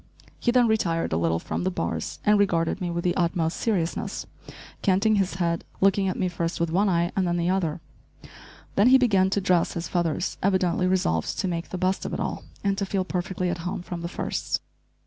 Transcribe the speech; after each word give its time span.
He 0.39 0.49
then 0.49 0.67
retired 0.67 1.13
a 1.13 1.17
little 1.17 1.37
from 1.37 1.63
the 1.63 1.69
bars 1.69 2.17
and 2.25 2.39
regarded 2.39 2.81
me 2.81 2.89
with 2.89 3.03
the 3.03 3.15
utmost 3.15 3.57
seriousness, 3.57 4.25
canting 4.81 5.17
his 5.17 5.35
head, 5.35 5.63
looking 5.79 6.07
at 6.07 6.17
me 6.17 6.27
first 6.27 6.59
with 6.59 6.71
one 6.71 6.89
eye 6.89 7.11
and 7.15 7.27
then 7.27 7.37
the 7.37 7.51
other. 7.51 7.81
Then 8.73 8.87
he 8.87 8.97
began 8.97 9.29
to 9.29 9.39
dress 9.39 9.73
his 9.73 9.87
feathers, 9.87 10.39
evidently 10.41 10.87
resolved 10.87 11.37
to 11.37 11.47
make 11.47 11.69
the 11.69 11.77
best 11.77 12.03
of 12.03 12.15
it 12.15 12.19
all, 12.19 12.43
and 12.63 12.79
to 12.79 12.85
feel 12.87 13.05
perfectly 13.05 13.49
at 13.51 13.59
home 13.59 13.83
from 13.83 14.01
the 14.01 14.07
first. 14.07 14.61